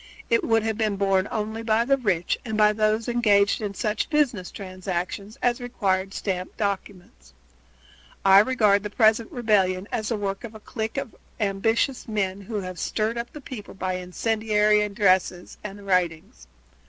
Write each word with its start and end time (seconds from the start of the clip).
It 0.31 0.43
would 0.43 0.63
have 0.63 0.79
been 0.79 0.95
borne 0.95 1.27
only 1.29 1.61
by 1.61 1.85
the 1.85 1.95
rich 1.95 2.39
and 2.43 2.57
by 2.57 2.73
those 2.73 3.07
engaged 3.07 3.61
in 3.61 3.75
such 3.75 4.09
business 4.09 4.49
transactions 4.49 5.37
as 5.43 5.61
required 5.61 6.15
stamped 6.15 6.57
documents. 6.57 7.35
I 8.25 8.39
regard 8.39 8.81
the 8.81 8.89
present 8.89 9.31
rebellion 9.31 9.87
as 9.91 10.09
the 10.09 10.17
work 10.17 10.43
of 10.43 10.55
a 10.55 10.59
clique 10.59 10.97
of 10.97 11.15
ambitious 11.39 12.07
men 12.07 12.41
who 12.41 12.61
have 12.61 12.79
stirred 12.79 13.19
up 13.19 13.31
the 13.31 13.41
people 13.41 13.75
by 13.75 13.93
incendiary 13.93 14.81
addresses 14.81 15.59
and 15.63 15.85
writings. 15.85 16.47